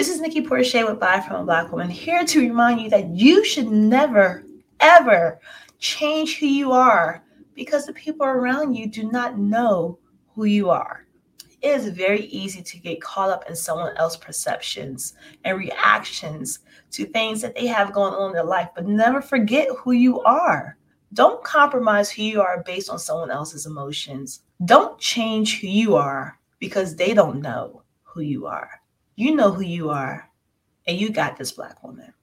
[0.00, 3.10] This is Nikki Porcher with Buy from a Black Woman, here to remind you that
[3.10, 4.46] you should never,
[4.80, 5.38] ever
[5.78, 7.22] change who you are
[7.54, 9.98] because the people around you do not know
[10.34, 11.04] who you are.
[11.60, 15.12] It is very easy to get caught up in someone else's perceptions
[15.44, 16.60] and reactions
[16.92, 20.22] to things that they have going on in their life, but never forget who you
[20.22, 20.78] are.
[21.12, 24.44] Don't compromise who you are based on someone else's emotions.
[24.64, 28.79] Don't change who you are because they don't know who you are.
[29.20, 30.30] You know who you are,
[30.86, 32.14] and you got this, Black woman.